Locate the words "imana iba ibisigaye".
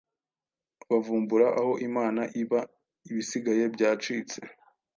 1.87-3.63